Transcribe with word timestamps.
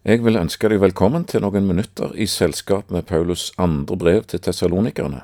Jeg 0.00 0.22
vil 0.24 0.38
ønske 0.40 0.64
deg 0.72 0.80
velkommen 0.80 1.26
til 1.28 1.42
noen 1.44 1.66
minutter 1.68 2.14
i 2.16 2.24
selskap 2.24 2.88
med 2.88 3.04
Paulus 3.04 3.50
andre 3.60 3.98
brev 4.00 4.22
til 4.32 4.40
tessalonikerne. 4.40 5.18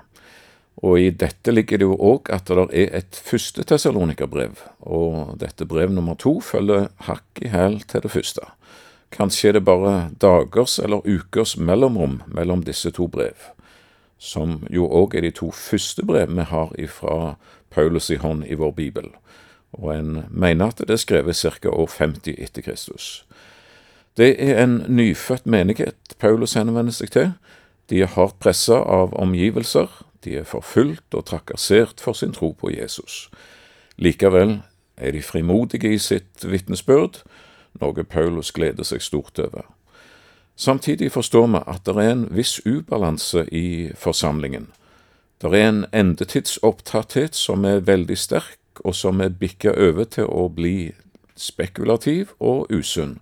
Og 0.85 0.99
i 1.01 1.07
dette 1.09 1.55
ligger 1.55 1.81
det 1.81 1.87
jo 1.87 1.97
òg 1.97 2.29
at 2.37 2.53
det 2.53 2.67
er 2.77 2.93
et 2.99 3.17
første 3.17 3.65
tessalonikerbrev, 3.65 4.61
og 4.85 5.39
dette 5.41 5.65
brev 5.65 5.89
nummer 5.97 6.19
to 6.21 6.35
følger 6.45 6.91
hakk 7.09 7.41
i 7.41 7.55
hæl 7.55 7.79
til 7.89 8.05
det 8.05 8.13
første. 8.13 8.45
Kanskje 9.17 9.49
er 9.49 9.57
det 9.57 9.65
bare 9.65 10.11
dagers 10.21 10.77
eller 10.77 11.09
ukers 11.09 11.57
mellomrom 11.57 12.21
mellom 12.29 12.69
disse 12.69 12.93
to 12.93 13.09
brev, 13.09 13.49
som 14.21 14.59
jo 14.69 14.85
òg 14.85 15.17
er 15.17 15.25
de 15.25 15.33
to 15.41 15.49
første 15.57 16.05
brev 16.05 16.37
vi 16.37 16.51
har 16.53 16.77
ifra 16.77 17.39
Paulus 17.73 18.13
i 18.13 18.21
hånd 18.21 18.45
i 18.45 18.61
vår 18.61 18.77
bibel, 18.77 19.09
og 19.73 19.95
en 19.97 20.27
mener 20.29 20.69
at 20.69 20.85
det 20.85 21.01
er 21.01 21.07
skrevet 21.07 21.41
ca. 21.41 21.73
år 21.73 21.89
50 21.89 22.37
etter 22.37 22.61
Kristus. 22.69 23.25
Det 24.17 24.37
er 24.41 24.63
en 24.63 24.83
nyfødt 24.89 25.47
menighet 25.47 26.17
Paulus 26.19 26.55
henvender 26.57 26.93
seg 26.93 27.11
til. 27.13 27.33
De 27.91 28.01
er 28.01 28.15
hardt 28.17 28.39
pressa 28.41 28.79
av 28.81 29.13
omgivelser, 29.15 29.91
de 30.25 30.39
er 30.41 30.49
forfulgt 30.49 31.15
og 31.15 31.27
trakassert 31.29 32.01
for 32.01 32.17
sin 32.17 32.33
tro 32.33 32.51
på 32.53 32.71
Jesus. 32.73 33.29
Likevel 33.97 34.61
er 34.97 35.13
de 35.13 35.23
frimodige 35.23 35.93
i 35.93 35.99
sitt 35.99 36.45
vitnesbyrd, 36.45 37.21
noe 37.81 38.05
Paulus 38.05 38.51
gleder 38.57 38.89
seg 38.89 39.05
stort 39.05 39.39
over. 39.39 39.69
Samtidig 40.57 41.13
forstår 41.13 41.47
vi 41.53 41.61
at 41.69 41.85
det 41.85 41.97
er 41.97 42.11
en 42.11 42.27
viss 42.33 42.59
ubalanse 42.65 43.45
i 43.53 43.93
forsamlingen. 43.95 44.71
Det 45.43 45.53
er 45.53 45.69
en 45.69 45.85
endetidsopptatthet 45.93 47.37
som 47.37 47.65
er 47.69 47.85
veldig 47.85 48.17
sterk, 48.17 48.59
og 48.81 48.95
som 48.95 49.21
er 49.21 49.37
bikka 49.37 49.73
over 49.77 50.05
til 50.05 50.25
å 50.33 50.49
bli 50.49 50.93
spekulativ 51.37 52.33
og 52.41 52.73
usunn. 52.73 53.19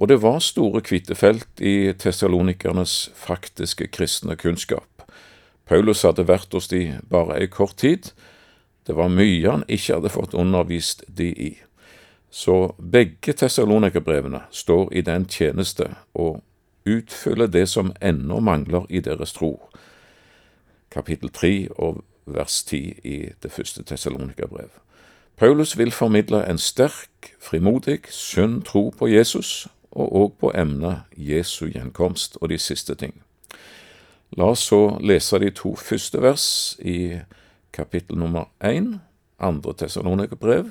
Og 0.00 0.08
det 0.08 0.22
var 0.22 0.38
store 0.40 0.80
kvittefelt 0.80 1.60
i 1.60 1.92
tessalonikernes 1.92 3.10
faktiske 3.14 3.86
kristne 3.92 4.36
kunnskap. 4.36 5.02
Paulus 5.68 6.02
hadde 6.02 6.24
vært 6.24 6.54
hos 6.56 6.70
de 6.72 6.96
bare 7.10 7.36
ei 7.36 7.48
kort 7.52 7.76
tid. 7.76 8.08
Det 8.88 8.96
var 8.96 9.12
mye 9.12 9.44
han 9.44 9.64
ikke 9.68 9.98
hadde 9.98 10.12
fått 10.12 10.34
undervist 10.34 11.04
de 11.06 11.28
i. 11.28 11.50
Så 12.30 12.72
begge 12.80 13.34
tessalonikerbrevene 13.36 14.40
står 14.50 14.88
i 14.96 15.02
den 15.04 15.26
tjeneste 15.28 15.90
og 16.14 16.40
utfyller 16.88 17.46
det 17.46 17.66
som 17.68 17.92
ennå 18.00 18.38
mangler 18.40 18.86
i 18.88 19.02
deres 19.04 19.34
tro. 19.36 19.58
Kapittel 20.90 21.28
3 21.28 21.68
og 21.76 22.00
vers 22.24 22.62
10 22.64 22.80
i 23.04 23.18
det 23.42 23.52
første 23.52 23.84
tessalonikerbrev. 23.84 24.70
Paulus 25.36 25.76
vil 25.78 25.92
formidle 25.92 26.40
en 26.48 26.58
sterk, 26.58 27.34
frimodig, 27.40 28.08
sunn 28.08 28.62
tro 28.64 28.88
på 28.96 29.10
Jesus 29.12 29.68
og 29.90 30.12
òg 30.14 30.32
på 30.40 30.52
emnet 30.54 31.06
Jesu 31.16 31.66
gjenkomst 31.70 32.38
og 32.40 32.50
de 32.52 32.58
siste 32.58 32.94
ting. 32.94 33.14
La 34.38 34.52
oss 34.52 34.62
så 34.70 34.98
lese 35.02 35.40
de 35.42 35.50
to 35.50 35.74
første 35.74 36.20
vers 36.22 36.44
i 36.78 37.18
kapittel 37.74 38.18
nummer 38.18 38.46
én, 38.62 39.00
andre 39.38 39.74
Tessalonikerbrev, 39.74 40.70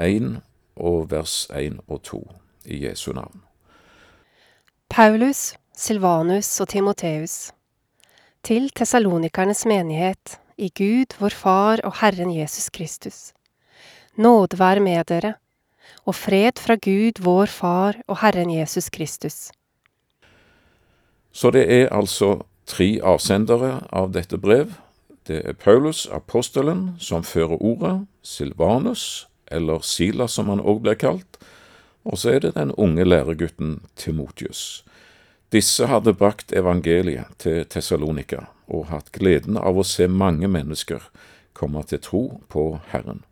én 0.00 0.38
og 0.76 1.10
vers 1.10 1.48
én 1.52 1.80
og 1.88 2.02
to, 2.02 2.22
i 2.64 2.86
Jesu 2.86 3.12
navn. 3.12 3.42
Paulus, 4.88 5.54
Silvanus 5.76 6.60
og 6.60 6.68
Timoteus, 6.68 7.52
til 8.42 8.70
tessalonikernes 8.70 9.66
menighet, 9.66 10.38
i 10.58 10.70
Gud 10.74 11.14
vår 11.20 11.34
Far 11.36 11.80
og 11.84 12.00
Herren 12.00 12.32
Jesus 12.34 12.70
Kristus. 12.70 13.32
Nåde 14.16 14.58
være 14.58 14.80
med 14.80 15.04
dere 15.04 15.34
og 16.04 16.14
fred 16.14 16.58
fra 16.58 16.76
Gud, 16.76 17.20
vår 17.20 17.46
Far 17.52 17.98
og 18.06 18.20
Herren 18.22 18.50
Jesus 18.50 18.88
Kristus. 18.88 19.48
Så 21.32 21.50
det 21.50 21.66
er 21.72 21.92
altså 21.94 22.42
tre 22.66 22.98
avsendere 23.04 23.82
av 23.92 24.12
dette 24.12 24.38
brev. 24.38 24.74
Det 25.28 25.42
er 25.44 25.52
Paulus, 25.52 26.06
apostelen, 26.12 26.96
som 26.98 27.24
fører 27.24 27.60
ordet, 27.60 28.06
Silvanus, 28.22 29.28
eller 29.50 29.84
Silas 29.84 30.32
som 30.36 30.48
han 30.48 30.60
òg 30.60 30.82
blir 30.84 30.98
kalt, 30.98 31.38
og 32.04 32.18
så 32.18 32.34
er 32.34 32.44
det 32.44 32.54
den 32.56 32.72
unge 32.76 33.04
læregutten 33.04 33.80
Timotius. 33.96 34.84
Disse 35.52 35.86
hadde 35.88 36.16
brakt 36.16 36.52
evangeliet 36.52 37.32
til 37.40 37.64
Tessalonika 37.64 38.48
og 38.68 38.88
hatt 38.92 39.12
gleden 39.12 39.56
av 39.56 39.78
å 39.80 39.86
se 39.86 40.08
mange 40.08 40.48
mennesker 40.48 41.04
komme 41.56 41.82
til 41.88 42.02
tro 42.04 42.22
på 42.52 42.70
Herren. 42.92 43.24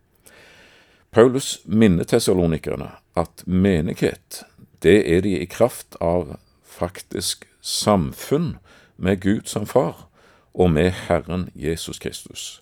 Paulus 1.11 1.61
minner 1.65 2.03
tessalonikerne 2.03 2.91
at 3.15 3.43
menighet, 3.45 4.43
det 4.83 4.99
er 5.13 5.21
de 5.21 5.39
i 5.39 5.45
kraft 5.45 5.95
av 6.01 6.35
faktisk 6.63 7.47
samfunn 7.61 8.57
med 8.97 9.21
Gud 9.21 9.47
som 9.49 9.65
far 9.65 10.07
og 10.53 10.71
med 10.71 10.91
Herren 11.07 11.49
Jesus 11.55 11.99
Kristus. 11.99 12.61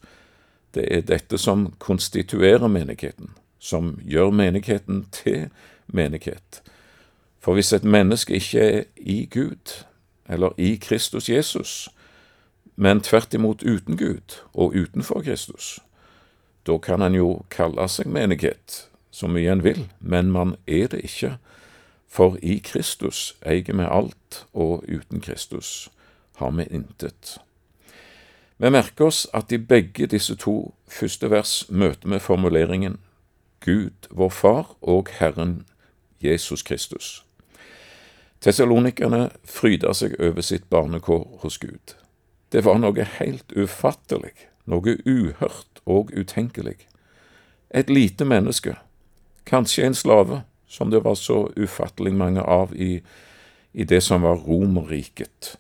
Det 0.75 0.87
er 0.91 1.01
dette 1.01 1.37
som 1.37 1.73
konstituerer 1.79 2.67
menigheten, 2.67 3.29
som 3.59 3.95
gjør 4.03 4.31
menigheten 4.31 5.05
til 5.11 5.49
menighet. 5.87 6.61
For 7.39 7.53
hvis 7.53 7.73
et 7.73 7.83
menneske 7.83 8.33
ikke 8.35 8.59
er 8.59 8.83
i 8.97 9.25
Gud, 9.31 9.85
eller 10.29 10.49
i 10.57 10.75
Kristus 10.75 11.29
Jesus, 11.29 11.89
men 12.75 13.01
tvert 13.01 13.33
imot 13.33 13.63
uten 13.63 13.97
Gud 13.97 14.41
og 14.53 14.75
utenfor 14.75 15.21
Kristus, 15.21 15.79
da 16.65 16.77
kan 16.77 17.01
en 17.01 17.15
jo 17.15 17.29
kalle 17.53 17.87
seg 17.91 18.09
menighet 18.09 18.85
så 19.15 19.29
mye 19.31 19.51
en 19.51 19.63
vil, 19.63 19.85
men 19.99 20.31
man 20.31 20.55
er 20.67 20.89
det 20.91 21.03
ikke, 21.07 21.37
for 22.07 22.37
i 22.41 22.57
Kristus 22.63 23.35
eier 23.45 23.75
vi 23.75 23.87
alt, 23.87 24.45
og 24.53 24.83
uten 24.87 25.21
Kristus 25.23 25.89
har 26.39 26.51
vi 26.57 26.65
intet. 26.71 27.37
Vi 28.57 28.71
merker 28.71 29.09
oss 29.09 29.25
at 29.33 29.51
i 29.51 29.59
begge 29.59 30.07
disse 30.07 30.35
to 30.39 30.73
første 30.87 31.29
vers 31.31 31.65
møter 31.69 32.09
vi 32.11 32.19
formuleringen 32.19 32.97
Gud, 33.63 34.09
vår 34.11 34.29
Far, 34.29 34.75
og 34.81 35.09
Herren 35.19 35.65
Jesus 36.23 36.63
Kristus. 36.63 37.23
Tessalonikerne 38.41 39.29
fryda 39.43 39.93
seg 39.93 40.15
over 40.19 40.41
sitt 40.41 40.69
barnekår 40.69 41.39
hos 41.41 41.57
Gud. 41.57 41.95
Det 42.51 42.63
var 42.65 42.79
noe 42.79 43.07
helt 43.17 43.51
ufattelig, 43.55 44.35
noe 44.69 44.97
uhørt 45.05 45.74
og 45.85 46.11
utenkelig. 46.13 46.77
Et 47.69 47.89
lite 47.89 48.25
menneske, 48.25 48.75
kanskje 49.45 49.85
en 49.85 49.97
slave, 49.97 50.41
som 50.67 50.89
det 50.89 51.03
var 51.05 51.15
så 51.15 51.51
ufattelig 51.55 52.13
mange 52.13 52.41
av 52.41 52.73
i, 52.75 53.01
i 53.73 53.83
det 53.83 54.01
som 54.03 54.25
var 54.25 54.41
Romerriket. 54.45 55.55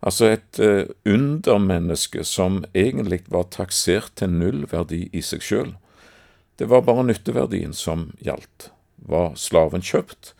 Altså 0.00 0.30
et 0.32 0.60
uh, 0.60 0.84
undermenneske 1.04 2.24
som 2.24 2.62
egentlig 2.72 3.22
var 3.28 3.50
taksert 3.52 4.14
til 4.16 4.32
null 4.32 4.64
verdi 4.70 5.08
i 5.12 5.22
seg 5.24 5.44
sjøl. 5.44 5.72
Det 6.56 6.68
var 6.68 6.84
bare 6.84 7.06
nytteverdien 7.08 7.72
som 7.76 8.10
gjaldt. 8.20 8.70
Var 9.10 9.34
slaven 9.40 9.84
kjøpt, 9.84 10.34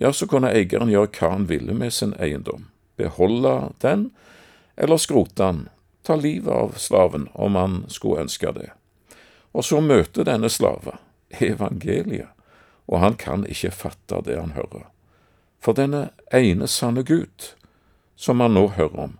ja, 0.00 0.12
så 0.12 0.24
kunne 0.24 0.48
eieren 0.56 0.88
gjøre 0.88 1.12
hva 1.18 1.28
han 1.34 1.44
ville 1.50 1.74
med 1.76 1.92
sin 1.92 2.14
eiendom. 2.16 2.70
Beholde 2.96 3.72
den, 3.84 4.08
eller 4.80 5.00
skrote 5.00 5.36
den, 5.42 5.66
ta 6.02 6.16
livet 6.16 6.52
av 6.52 6.76
slaven 6.78 7.28
om 7.34 7.54
han 7.54 7.84
skulle 7.88 8.24
ønske 8.24 8.52
det. 8.56 8.70
Og 9.52 9.64
så 9.64 9.80
møter 9.80 10.24
denne 10.24 10.48
slava 10.48 10.98
evangeliet, 11.40 12.28
og 12.90 13.00
han 13.00 13.16
kan 13.18 13.46
ikke 13.46 13.70
fatte 13.70 14.22
det 14.26 14.38
han 14.38 14.54
hører. 14.56 14.88
For 15.60 15.76
denne 15.76 16.10
ene 16.32 16.66
sanne 16.68 17.04
Gud, 17.04 17.52
som 18.16 18.40
han 18.40 18.56
nå 18.56 18.66
hører 18.76 19.04
om, 19.06 19.18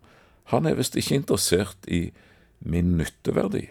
han 0.51 0.67
er 0.67 0.79
visst 0.79 0.97
ikke 0.99 1.21
interessert 1.21 1.87
i 1.87 2.11
min 2.59 2.97
nytteverdi. 2.99 3.69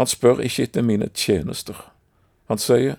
Han 0.00 0.08
spør 0.08 0.40
ikke 0.42 0.64
etter 0.66 0.82
mine 0.82 1.10
tjenester. 1.14 1.76
Han 2.48 2.58
sier, 2.58 2.96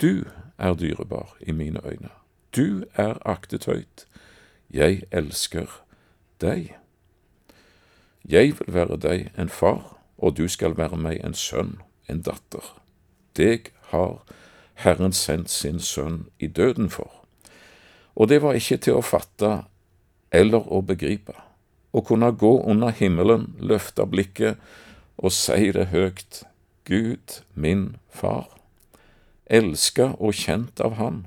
Du 0.00 0.24
er 0.58 0.74
dyrebar 0.74 1.36
i 1.40 1.52
mine 1.52 1.80
øyne. 1.84 2.10
Du 2.56 2.84
er 2.94 3.18
aktet 3.26 3.64
høyt. 3.64 4.06
Jeg 4.70 5.02
elsker 5.10 5.70
deg. 6.40 6.74
Jeg 8.24 8.54
vil 8.58 8.74
være 8.74 8.96
deg 8.96 9.26
en 9.38 9.48
far, 9.48 9.98
og 10.18 10.36
du 10.36 10.48
skal 10.48 10.78
være 10.78 10.96
meg 10.96 11.20
en 11.24 11.34
sønn, 11.36 11.76
en 12.08 12.22
datter. 12.24 12.64
Deg 13.36 13.68
har 13.90 14.22
Herren 14.80 15.12
sendt 15.12 15.50
sin 15.50 15.80
sønn 15.80 16.24
i 16.38 16.46
døden 16.46 16.88
for. 16.90 17.10
Og 18.14 18.28
det 18.28 18.40
var 18.42 18.56
ikke 18.56 18.78
til 18.80 18.98
å 18.98 19.04
fatte 19.04 19.64
eller 20.32 20.64
å 20.72 20.80
begripe. 20.80 21.34
Å 21.92 22.02
kunne 22.02 22.32
gå 22.32 22.56
under 22.64 22.94
himmelen, 22.96 23.52
løfte 23.58 24.06
blikket 24.06 24.58
og 25.16 25.32
si 25.34 25.70
det 25.74 25.90
høgt, 25.92 26.42
Gud, 26.84 27.40
min 27.54 27.96
far, 28.12 28.48
elska 29.46 30.10
og 30.18 30.34
kjent 30.36 30.80
av 30.84 30.98
Han 30.98 31.26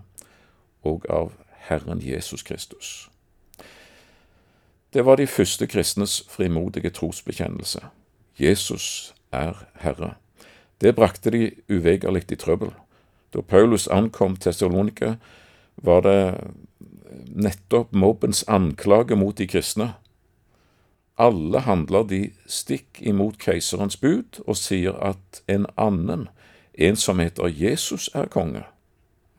og 0.85 1.07
av 1.09 1.31
Herren 1.69 2.01
Jesus 2.03 2.43
Kristus. 2.45 3.07
Det 4.97 5.05
var 5.05 5.15
de 5.15 5.27
første 5.27 5.67
kristnes 5.67 6.23
frimodige 6.29 6.89
trosbekjennelse. 6.89 7.79
Jesus 8.39 9.13
er 9.31 9.53
Herre. 9.75 10.15
Det 10.81 10.95
brakte 10.95 11.29
de 11.29 11.51
uvegerlig 11.69 12.31
i 12.31 12.35
trøbbel. 12.35 12.71
Da 13.33 13.41
Paulus 13.41 13.87
ankom 13.87 14.35
Tessalonika, 14.35 15.13
var 15.75 16.01
det 16.01 16.37
nettopp 17.29 17.93
mobbens 17.93 18.41
anklage 18.47 19.15
mot 19.15 19.37
de 19.37 19.47
kristne. 19.47 19.93
Alle 21.17 21.59
handler 21.59 22.03
de 22.03 22.31
stikk 22.47 22.97
imot 23.01 23.37
keiserens 23.37 23.97
bud 24.01 24.39
og 24.47 24.57
sier 24.57 24.97
at 24.97 25.43
en 25.47 25.67
annen, 25.77 26.25
en 26.73 26.95
som 26.95 27.19
heter 27.19 27.53
Jesus, 27.53 28.09
er 28.15 28.25
konge. 28.25 28.63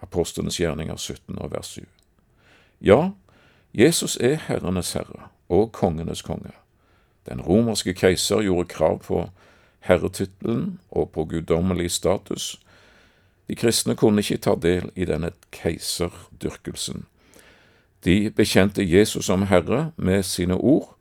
Apostlenes 0.00 0.60
gjerninger 0.60 0.96
17 0.96 1.38
og 1.38 1.50
vers 1.50 1.66
7. 1.66 1.82
Ja, 2.80 3.10
Jesus 3.74 4.16
er 4.20 4.38
herrenes 4.46 4.92
herre 4.94 5.32
og 5.48 5.72
kongenes 5.72 6.22
konge. 6.22 6.52
Den 7.28 7.40
romerske 7.40 7.94
keiser 7.94 8.42
gjorde 8.42 8.68
krav 8.68 9.02
på 9.04 9.28
herretittelen 9.80 10.78
og 10.90 11.10
på 11.10 11.24
guddommelig 11.24 11.90
status. 11.90 12.60
De 13.48 13.54
kristne 13.54 13.96
kunne 13.96 14.20
ikke 14.20 14.36
ta 14.36 14.54
del 14.54 14.90
i 14.96 15.04
denne 15.08 15.30
keiserdyrkelsen. 15.52 17.06
De 18.04 18.30
bekjente 18.30 18.84
Jesus 18.84 19.24
som 19.24 19.42
herre 19.42 19.90
med 19.96 20.22
sine 20.22 20.54
ord, 20.54 20.94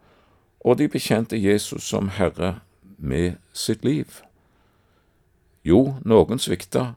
og 0.60 0.78
de 0.78 0.88
bekjente 0.88 1.38
Jesus 1.38 1.84
som 1.84 2.10
herre 2.10 2.60
med 2.98 3.38
sitt 3.54 3.86
liv. 3.86 4.06
Jo, 5.64 5.96
noen 6.06 6.40
svikta, 6.40 6.94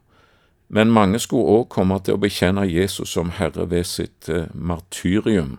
men 0.69 0.91
mange 0.94 1.19
skulle 1.19 1.50
òg 1.58 1.69
komme 1.75 1.99
til 1.99 2.14
å 2.14 2.23
bekjenne 2.23 2.64
Jesus 2.70 3.11
som 3.17 3.32
herre 3.35 3.67
ved 3.70 3.85
sitt 3.91 4.29
eh, 4.31 4.47
martyrium. 4.55 5.58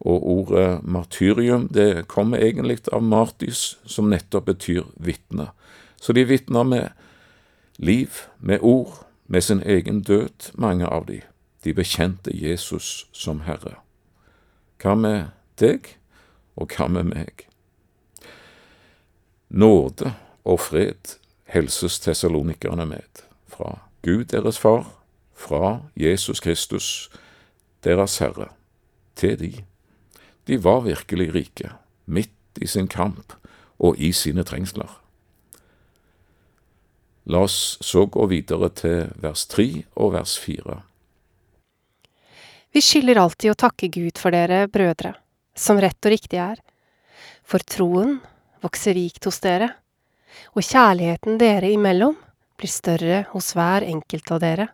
Og 0.00 0.26
ordet 0.28 0.84
martyrium 0.84 1.68
det 1.68 2.08
kommer 2.08 2.38
egentlig 2.38 2.84
av 2.92 3.02
martys, 3.02 3.78
som 3.84 4.10
nettopp 4.10 4.46
betyr 4.46 4.84
vitne. 4.96 5.50
Så 5.96 6.12
de 6.12 6.24
vitner 6.24 6.62
med 6.62 6.88
liv, 7.78 8.10
med 8.38 8.58
ord, 8.62 9.06
med 9.26 9.40
sin 9.42 9.62
egen 9.62 10.02
død, 10.02 10.52
mange 10.54 10.86
av 10.86 11.06
de. 11.06 11.20
De 11.64 11.74
bekjente 11.74 12.30
Jesus 12.34 13.08
som 13.12 13.40
Herre. 13.40 13.76
Hva 14.82 14.94
med 14.94 15.32
deg, 15.60 15.96
og 16.56 16.72
hva 16.76 16.88
med 16.88 17.10
meg? 17.10 17.46
Nåde 19.48 20.12
og 20.44 20.60
fred 20.60 21.16
helses 21.50 21.98
tessalonikerne 22.00 22.86
med, 22.86 23.24
fra 23.48 23.78
Gud 24.02 24.24
deres 24.30 24.58
Far, 24.58 24.86
fra 25.34 25.80
Jesus 25.96 26.40
Kristus, 26.40 27.10
deres 27.84 28.18
Herre, 28.18 28.48
til 29.16 29.38
de. 29.40 29.52
De 30.46 30.56
var 30.62 30.84
virkelig 30.86 31.32
rike, 31.34 31.72
midt 32.04 32.60
i 32.62 32.68
sin 32.70 32.86
kamp 32.88 33.34
og 33.82 33.98
i 33.98 34.12
sine 34.14 34.44
trengsler. 34.46 34.90
La 37.26 37.42
oss 37.42 37.78
så 37.82 38.04
gå 38.06 38.28
videre 38.30 38.70
til 38.78 39.08
vers 39.18 39.48
tre 39.50 39.66
og 39.98 40.12
vers 40.14 40.36
fire. 40.38 40.78
Vi 42.70 42.82
skylder 42.84 43.18
alltid 43.18 43.50
å 43.50 43.58
takke 43.58 43.90
Gud 43.90 44.20
for 44.20 44.34
dere, 44.36 44.68
brødre, 44.70 45.16
som 45.56 45.80
rett 45.82 45.98
og 46.06 46.14
riktig 46.14 46.38
er, 46.38 46.60
for 47.42 47.64
troen 47.66 48.20
vokser 48.62 48.94
rikt 48.94 49.26
hos 49.26 49.40
dere, 49.42 49.72
og 50.54 50.62
kjærligheten 50.62 51.40
dere 51.40 51.72
imellom 51.72 52.14
blir 52.60 52.70
større 52.70 53.24
hos 53.32 53.54
hver 53.56 53.86
enkelt 53.86 54.30
av 54.30 54.42
dere. 54.44 54.68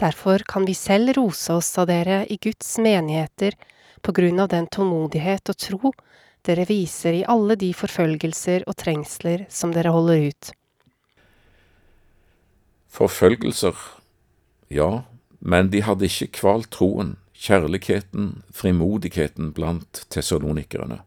Derfor 0.00 0.46
kan 0.48 0.64
vi 0.64 0.74
selv 0.74 1.12
rose 1.18 1.52
oss 1.52 1.72
av 1.78 1.90
dere 1.90 2.22
i 2.30 2.38
Guds 2.40 2.78
menigheter 2.82 3.58
på 4.04 4.12
grunn 4.12 4.42
av 4.42 4.50
den 4.52 4.68
tålmodighet 4.68 5.48
og 5.50 5.58
tro 5.58 5.94
dere 6.44 6.66
viser 6.68 7.16
i 7.16 7.24
alle 7.24 7.56
de 7.56 7.70
forfølgelser 7.72 8.66
og 8.68 8.76
trengsler 8.76 9.46
som 9.48 9.72
dere 9.72 9.94
holder 9.94 10.28
ut. 10.28 10.50
Forfølgelser, 12.94 13.74
ja, 14.68 15.04
men 15.40 15.72
de 15.72 15.82
hadde 15.82 16.06
ikke 16.06 16.34
kvalt 16.38 16.70
troen, 16.76 17.16
kjærligheten, 17.34 18.44
frimodigheten 18.54 19.50
blant 19.56 20.04
tessalonikerne. 20.12 21.00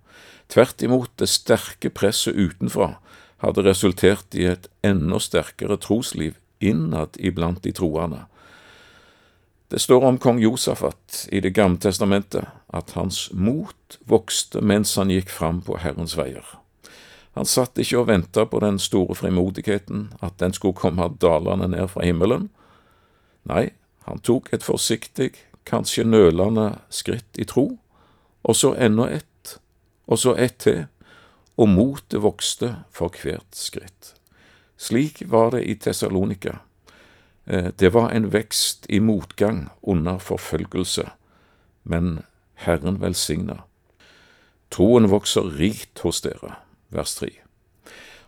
Tvert 0.52 0.82
imot, 0.84 1.14
det 1.22 1.30
sterke 1.32 1.92
presset 1.94 2.36
utenfra 2.36 2.96
hadde 3.44 3.64
resultert 3.66 4.36
i 4.36 4.48
et 4.50 4.68
enda 4.86 5.20
sterkere 5.22 5.78
trosliv 5.80 6.38
innad 6.60 7.18
iblant 7.22 7.62
de 7.64 7.72
troende. 7.76 8.26
Det 9.68 9.80
står 9.84 10.06
om 10.08 10.18
kong 10.18 10.40
Josafat 10.40 11.28
i 11.32 11.42
Det 11.44 11.52
gamle 11.54 11.80
testamentet 11.84 12.48
at 12.74 12.92
hans 12.98 13.30
mot 13.34 14.00
vokste 14.06 14.62
mens 14.62 14.96
han 15.00 15.12
gikk 15.12 15.30
fram 15.32 15.62
på 15.64 15.78
Herrens 15.82 16.18
veier. 16.18 16.46
Han 17.38 17.46
satt 17.46 17.78
ikke 17.78 18.02
og 18.02 18.08
venta 18.10 18.48
på 18.50 18.60
den 18.64 18.80
store 18.82 19.16
frimodigheten, 19.16 20.08
at 20.26 20.40
den 20.42 20.56
skulle 20.58 20.78
komme 20.78 21.06
dalende 21.22 21.68
ned 21.70 21.92
fra 21.94 22.06
himmelen. 22.06 22.50
Nei, 23.48 23.70
han 24.10 24.20
tok 24.26 24.50
et 24.56 24.66
forsiktig, 24.66 25.36
kanskje 25.68 26.08
nølende 26.08 26.80
skritt 26.90 27.38
i 27.38 27.46
tro, 27.46 27.78
og 28.42 28.56
så 28.56 28.74
enda 28.74 29.10
ett, 29.12 29.58
og 30.08 30.20
så 30.20 30.34
ett 30.34 30.58
til, 30.64 30.86
og 31.58 31.70
motet 31.70 32.22
vokste 32.24 32.72
for 32.94 33.14
hvert 33.22 33.54
skritt. 33.58 34.14
Slik 34.78 35.24
var 35.30 35.52
det 35.54 35.64
i 35.66 35.76
Tessalonika. 35.76 36.60
Eh, 37.46 37.70
det 37.76 37.94
var 37.94 38.12
en 38.12 38.32
vekst 38.34 38.86
i 38.90 39.00
motgang 39.00 39.68
under 39.82 40.18
forfølgelse, 40.18 41.10
men 41.84 42.22
Herren 42.58 43.02
velsigna. 43.02 43.62
Troen 44.74 45.08
vokser 45.12 45.46
rikt 45.60 46.02
hos 46.04 46.22
dere, 46.26 46.58
vers 46.90 47.16
3. 47.20 47.30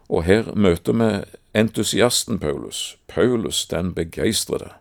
Og 0.10 0.24
her 0.26 0.54
møter 0.56 0.96
vi 0.96 1.10
entusiasten 1.60 2.40
Paulus, 2.40 2.98
Paulus 3.08 3.66
den 3.70 3.94
begeistrede, 3.94 4.72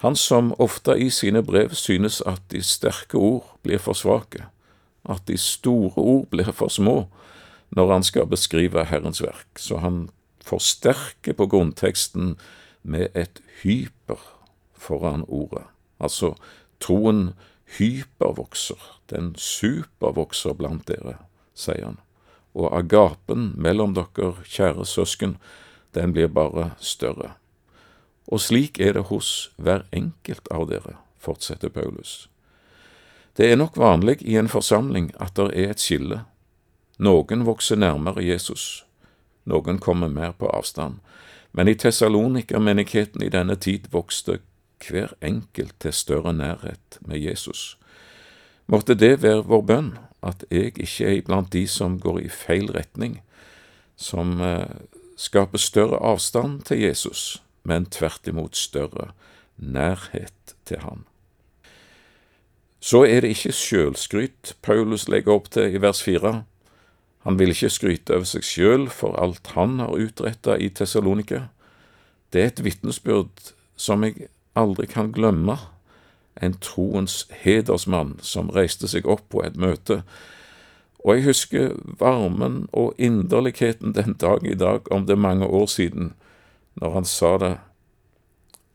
han 0.00 0.16
som 0.16 0.54
ofte 0.58 0.94
i 0.96 1.10
sine 1.12 1.42
brev 1.44 1.74
synes 1.76 2.22
at 2.24 2.40
de 2.52 2.62
sterke 2.64 3.18
ord 3.20 3.58
blir 3.62 3.78
for 3.78 3.92
svake, 3.92 4.46
at 5.04 5.26
de 5.28 5.36
store 5.36 6.00
ord 6.00 6.30
blir 6.32 6.52
for 6.56 6.72
små, 6.72 7.04
når 7.76 7.92
han 7.92 8.02
skal 8.02 8.26
beskrive 8.26 8.84
Herrens 8.88 9.20
verk, 9.22 9.60
så 9.60 9.76
han 9.84 10.08
forsterker 10.44 11.36
på 11.36 11.46
grunnteksten 11.46 12.38
med 12.82 13.12
et 13.14 13.42
hyper 13.62 14.18
foran 14.72 15.24
ordet. 15.28 15.66
Altså, 16.00 16.32
troen 16.80 17.34
hypervokser, 17.78 18.78
den 19.10 19.34
supervokser 19.38 20.56
blant 20.58 20.88
dere, 20.88 21.18
sier 21.54 21.84
han. 21.84 22.00
Og 22.54 22.72
agapen 22.74 23.52
mellom 23.56 23.94
dere, 23.94 24.32
kjære 24.46 24.86
søsken, 24.86 25.36
den 25.94 26.14
blir 26.14 26.30
bare 26.30 26.72
større. 26.78 27.34
Og 28.30 28.40
slik 28.40 28.80
er 28.80 28.94
det 28.94 29.08
hos 29.10 29.50
hver 29.58 29.86
enkelt 29.92 30.50
av 30.50 30.68
dere, 30.70 30.98
fortsetter 31.18 31.70
Paulus. 31.70 32.28
Det 33.36 33.50
er 33.50 33.56
nok 33.56 33.78
vanlig 33.78 34.20
i 34.22 34.36
en 34.38 34.50
forsamling 34.50 35.12
at 35.20 35.36
det 35.38 35.50
er 35.54 35.74
et 35.74 35.82
skille 35.82 36.24
noen 37.00 37.46
vokser 37.48 37.78
nærmere 37.80 38.20
Jesus, 38.20 38.84
noen 39.48 39.78
kommer 39.80 40.10
mer 40.12 40.34
på 40.36 40.50
avstand, 40.52 40.98
men 41.56 41.68
i 41.68 41.74
Tessalonika-menigheten 41.74 43.24
i 43.24 43.30
denne 43.32 43.56
tid 43.56 43.88
vokste 43.90 44.38
hver 44.88 45.14
enkelt 45.22 45.74
til 45.80 45.92
større 45.92 46.32
nærhet 46.32 46.98
med 47.00 47.18
Jesus. 47.18 47.78
Måtte 48.66 48.94
det 48.94 49.22
være 49.22 49.44
vår 49.44 49.62
bønn, 49.66 49.92
at 50.22 50.44
jeg 50.50 50.78
ikke 50.78 51.06
er 51.08 51.22
blant 51.26 51.52
de 51.52 51.66
som 51.68 51.98
går 52.00 52.20
i 52.20 52.28
feil 52.28 52.70
retning, 52.72 53.20
som 53.96 54.40
eh, 54.40 54.68
skaper 55.16 55.58
større 55.58 55.98
avstand 55.98 56.62
til 56.68 56.84
Jesus, 56.84 57.42
men 57.64 57.86
tvert 57.86 58.28
imot 58.30 58.56
større 58.56 59.10
nærhet 59.56 60.54
til 60.64 60.80
Han. 60.84 61.04
Så 62.80 63.04
er 63.04 63.20
det 63.20 63.34
ikke 63.34 63.52
sjølskryt 63.52 64.54
Paulus 64.62 65.08
legger 65.08 65.36
opp 65.36 65.50
til 65.52 65.74
i 65.74 65.80
vers 65.82 66.00
fire. 66.02 66.44
Han 67.28 67.36
vil 67.38 67.52
ikke 67.52 67.68
skryte 67.68 68.16
over 68.16 68.28
seg 68.28 68.46
sjøl 68.46 68.86
for 68.88 69.18
alt 69.20 69.52
han 69.52 69.76
har 69.82 69.92
utretta 69.92 70.56
i 70.56 70.70
Tessalonika. 70.72 71.48
Det 72.32 72.40
er 72.40 72.52
et 72.54 72.62
vitnesbyrd 72.64 73.52
som 73.76 74.06
jeg 74.06 74.30
aldri 74.54 74.86
kan 74.86 75.12
glemme. 75.12 75.58
En 76.40 76.54
troens 76.62 77.26
hedersmann 77.42 78.16
som 78.22 78.50
reiste 78.54 78.88
seg 78.88 79.06
opp 79.06 79.28
på 79.32 79.42
et 79.44 79.58
møte. 79.60 80.02
Og 81.04 81.16
jeg 81.16 81.26
husker 81.30 81.74
varmen 82.00 82.66
og 82.72 82.94
inderligheten 82.98 83.94
den 83.96 84.14
dag 84.20 84.44
i 84.46 84.54
dag, 84.54 84.92
om 84.92 85.06
det 85.06 85.18
mange 85.18 85.46
år 85.46 85.66
siden, 85.66 86.12
når 86.74 86.90
han 86.94 87.04
sa 87.04 87.36
det. 87.38 87.56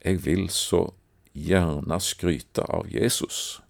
Jeg 0.05 0.25
vil 0.25 0.49
så 0.49 0.89
gjerne 1.33 1.99
skryte 1.99 2.65
av 2.69 2.89
Jesus. 2.89 3.61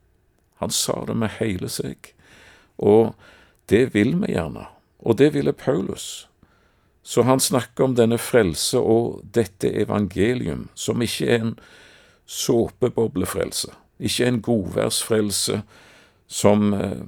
Han 0.60 0.70
sa 0.70 1.04
det 1.08 1.16
med 1.16 1.36
hele 1.40 1.70
seg. 1.72 2.14
Og 2.78 3.16
det 3.70 3.94
vil 3.94 4.16
vi 4.22 4.34
gjerne, 4.36 4.68
og 5.00 5.18
det 5.18 5.34
ville 5.34 5.54
Paulus. 5.54 6.28
Så 7.04 7.24
han 7.24 7.40
snakker 7.40 7.84
om 7.84 7.96
denne 7.96 8.18
frelse 8.18 8.80
og 8.80 9.22
dette 9.36 9.70
evangelium, 9.70 10.70
som 10.76 11.02
ikke 11.02 11.28
er 11.28 11.42
en 11.44 11.56
såpeboblefrelse, 12.26 13.72
ikke 14.00 14.28
en 14.28 14.42
godværsfrelse 14.42 15.62
som 16.28 16.74
eh, 16.74 17.04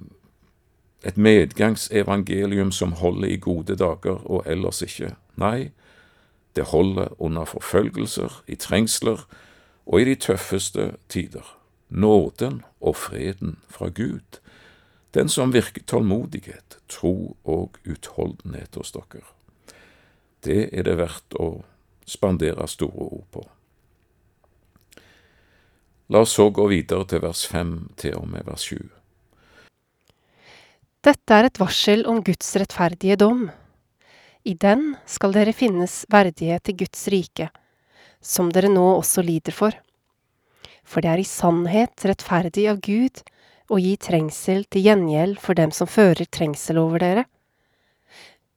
et 1.05 1.17
medgangsevangelium 1.17 2.71
som 2.71 2.91
holder 2.91 3.27
i 3.27 3.37
gode 3.37 3.75
dager 3.75 4.21
og 4.25 4.43
ellers 4.45 4.81
ikke. 4.81 5.15
Nei, 5.35 5.69
det 6.55 6.63
holder 6.73 7.21
under 7.21 7.45
forfølgelser, 7.45 8.43
i 8.47 8.55
trengsler 8.55 9.27
og 9.85 10.01
i 10.01 10.05
de 10.05 10.15
tøffeste 10.15 10.91
tider. 11.09 11.53
nåden 11.89 12.63
og 12.81 12.95
freden 12.95 13.57
fra 13.69 13.87
Gud, 13.87 14.39
den 15.13 15.29
som 15.29 15.53
virker 15.53 15.83
tålmodighet, 15.87 16.77
tro 16.89 17.37
og 17.43 17.77
utholdenhet 17.85 18.75
hos 18.75 18.91
dere. 18.91 19.23
Det 20.43 20.69
er 20.73 20.83
det 20.83 20.97
verdt 20.97 21.37
å 21.39 21.63
spandere 22.05 22.67
store 22.67 23.07
ord 23.07 23.23
på. 23.31 23.45
La 26.09 26.21
oss 26.23 26.37
så 26.37 26.49
gå 26.49 26.67
videre 26.71 27.03
til 27.09 27.19
vers 27.23 27.43
fem 27.51 27.73
til 27.99 28.15
og 28.15 28.27
med 28.31 28.47
vers 28.47 28.63
sju. 28.69 28.79
Dette 31.03 31.35
er 31.35 31.47
et 31.47 31.59
varsel 31.59 32.05
om 32.07 32.21
Guds 32.23 32.49
rettferdige 32.59 33.17
dom. 33.19 33.47
I 34.47 34.53
den 34.55 34.93
skal 35.07 35.35
dere 35.35 35.53
finnes 35.55 36.05
verdighet 36.11 36.63
til 36.63 36.77
Guds 36.79 37.07
rike, 37.11 37.49
som 38.23 38.51
dere 38.55 38.71
nå 38.71 38.85
også 38.97 39.23
lider 39.23 39.55
for. 39.55 39.75
For 40.87 41.03
det 41.03 41.11
er 41.11 41.23
i 41.23 41.27
sannhet 41.27 42.07
rettferdig 42.07 42.69
av 42.71 42.79
Gud 42.83 43.23
å 43.67 43.79
gi 43.83 43.97
trengsel 43.99 44.63
til 44.71 44.87
gjengjeld 44.87 45.41
for 45.43 45.59
dem 45.59 45.73
som 45.75 45.89
fører 45.91 46.23
trengsel 46.31 46.79
over 46.79 47.03
dere. 47.03 47.25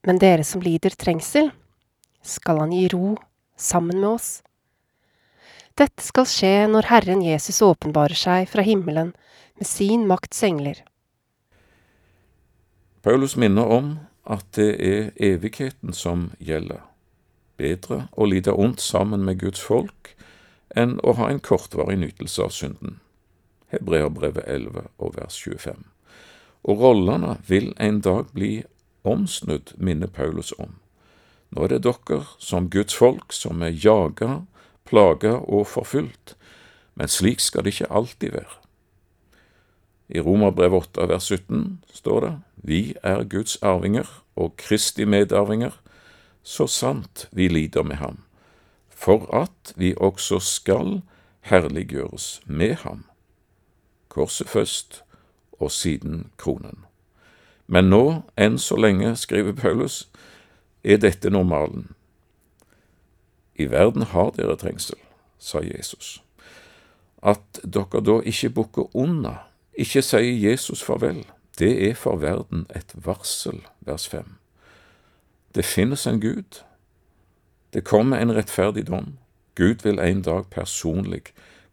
Men 0.07 0.21
dere 0.23 0.47
som 0.47 0.63
lider 0.63 0.95
trengsel, 0.95 1.51
skal 2.23 2.63
han 2.63 2.71
gi 2.71 2.87
ro 2.93 3.17
sammen 3.59 3.99
med 3.99 4.13
oss. 4.13 4.29
Dette 5.79 6.03
skal 6.03 6.27
skje 6.27 6.53
når 6.67 6.89
Herren 6.91 7.21
Jesus 7.23 7.61
åpenbarer 7.63 8.17
seg 8.17 8.49
fra 8.51 8.63
himmelen 8.65 9.13
med 9.59 9.67
sin 9.67 10.07
makts 10.09 10.43
engler. 10.43 10.81
Paulus 13.01 13.37
minner 13.39 13.65
om 13.65 13.93
at 14.23 14.45
det 14.57 14.71
er 14.85 15.11
evigheten 15.17 15.95
som 15.95 16.29
gjelder. 16.39 16.83
Bedre 17.57 18.07
å 18.13 18.27
lide 18.27 18.53
ondt 18.53 18.81
sammen 18.83 19.23
med 19.25 19.39
Guds 19.41 19.61
folk 19.63 20.13
enn 20.75 20.99
å 21.03 21.15
ha 21.17 21.29
en 21.31 21.41
kortvarig 21.43 21.97
nytelse 22.01 22.43
av 22.43 22.53
synden. 22.55 22.99
Hebreerbrevet 23.71 24.45
11 24.47 24.91
og 24.99 25.15
vers 25.17 25.39
25. 25.39 25.81
Og 26.67 26.83
rollene 26.83 27.37
vil 27.47 27.71
en 27.79 28.01
dag 28.03 28.29
bli 28.35 28.61
omsnudd, 29.07 29.73
minner 29.77 30.07
Paulus 30.07 30.51
om. 30.59 30.77
Nå 31.51 31.65
er 31.65 31.73
det 31.73 31.83
dere 31.87 32.21
som 32.39 32.69
Guds 32.71 32.95
folk 32.95 33.33
som 33.35 33.63
er 33.65 33.73
jaga, 33.75 34.43
plaga 34.91 35.39
og 35.47 35.69
forfulgt, 35.71 36.35
men 36.99 37.07
slik 37.07 37.39
skal 37.39 37.63
det 37.63 37.75
ikke 37.75 37.91
alltid 37.91 38.35
være. 38.35 38.57
I 40.11 40.19
Romerbrev 40.19 40.73
8 40.75 41.07
vers 41.07 41.29
17 41.31 41.79
står 41.95 42.19
det 42.25 42.31
Vi 42.67 42.81
er 43.03 43.23
Guds 43.23 43.55
arvinger 43.63 44.09
og 44.35 44.57
Kristi 44.59 45.05
medarvinger, 45.07 45.71
så 46.43 46.67
sant 46.67 47.29
vi 47.31 47.47
lider 47.47 47.83
med 47.83 47.95
ham, 47.95 48.19
for 48.89 49.29
at 49.35 49.73
vi 49.75 49.93
også 49.97 50.39
skal 50.39 50.99
herliggjøres 51.47 52.41
med 52.45 52.75
ham. 52.83 53.05
Korset 54.09 54.49
først, 54.49 55.03
og 55.61 55.71
siden 55.71 56.31
kronen. 56.37 56.85
Men 57.67 57.87
nå, 57.89 58.21
enn 58.35 58.57
så 58.59 58.75
lenge, 58.75 59.15
skriver 59.15 59.53
Paulus, 59.55 60.09
er 60.83 60.97
dette 60.97 61.29
normalen. 61.29 61.93
I 63.61 63.69
verden 63.69 64.07
har 64.13 64.33
dere 64.37 64.57
trengsel, 64.57 64.97
sa 65.37 65.61
Jesus. 65.61 66.19
At 67.21 67.61
dere 67.61 68.01
da 68.01 68.19
ikke 68.25 68.49
bukker 68.57 68.95
under, 68.97 69.43
ikke 69.77 70.01
sier 70.01 70.49
Jesus 70.49 70.81
farvel, 70.83 71.23
det 71.59 71.71
er 71.89 71.97
for 71.99 72.17
verden 72.21 72.65
et 72.75 72.93
varsel, 73.05 73.61
vers 73.85 74.07
5. 74.09 74.37
Det 75.55 75.65
finnes 75.65 76.07
en 76.07 76.21
Gud. 76.21 76.63
Det 77.73 77.83
kommer 77.83 78.17
en 78.17 78.33
rettferdig 78.35 78.87
dom. 78.87 79.17
Gud 79.55 79.83
vil 79.83 79.99
en 79.99 80.21
dag 80.21 80.47
personlig 80.49 81.21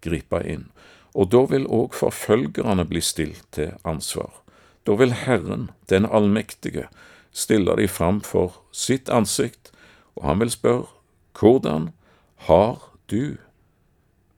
gripe 0.02 0.42
inn, 0.44 0.68
og 1.14 1.30
da 1.32 1.44
vil 1.50 1.66
òg 1.66 1.94
forfølgerne 1.96 2.84
bli 2.90 3.00
stilt 3.00 3.46
til 3.54 3.72
ansvar. 3.84 4.42
Da 4.86 4.98
vil 4.98 5.14
Herren, 5.14 5.70
den 5.88 6.06
allmektige, 6.06 6.88
stille 7.32 7.76
de 7.76 7.88
fram 7.88 8.20
for 8.20 8.60
sitt 8.72 9.08
ansikt, 9.08 9.70
og 10.16 10.26
han 10.26 10.40
vil 10.40 10.50
spørre, 10.50 10.97
hvordan 11.38 11.90
har 12.36 12.98
du 13.10 13.36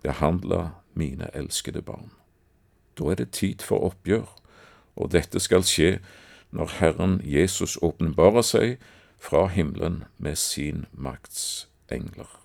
behandla 0.03 0.71
mine 0.95 1.31
elskede 1.35 1.83
barn? 1.83 2.11
Da 2.99 3.05
er 3.05 3.15
det 3.15 3.31
tid 3.31 3.65
for 3.65 3.79
oppgjør, 3.79 4.27
og 4.97 5.13
dette 5.13 5.41
skal 5.41 5.65
skje 5.65 5.99
når 6.51 6.77
Herren 6.81 7.21
Jesus 7.25 7.79
åpenbarer 7.83 8.43
seg 8.43 8.77
fra 9.19 9.47
himmelen 9.47 10.05
med 10.19 10.37
sin 10.37 10.87
makts 10.93 11.69
engler. 11.93 12.40